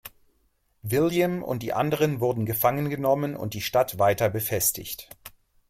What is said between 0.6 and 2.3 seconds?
William und die anderen